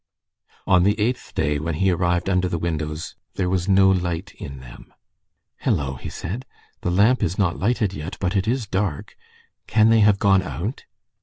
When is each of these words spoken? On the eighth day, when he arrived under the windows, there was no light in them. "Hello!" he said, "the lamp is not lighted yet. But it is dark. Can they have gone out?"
On 0.65 0.81
the 0.81 0.99
eighth 0.99 1.33
day, 1.35 1.59
when 1.59 1.75
he 1.75 1.91
arrived 1.91 2.27
under 2.27 2.47
the 2.49 2.57
windows, 2.57 3.13
there 3.35 3.51
was 3.51 3.69
no 3.69 3.87
light 3.91 4.33
in 4.39 4.59
them. 4.59 4.91
"Hello!" 5.57 5.93
he 5.93 6.09
said, 6.09 6.43
"the 6.81 6.89
lamp 6.89 7.21
is 7.21 7.37
not 7.37 7.59
lighted 7.59 7.93
yet. 7.93 8.17
But 8.19 8.35
it 8.35 8.47
is 8.47 8.65
dark. 8.65 9.15
Can 9.67 9.89
they 9.89 9.99
have 9.99 10.17
gone 10.17 10.41
out?" 10.41 10.85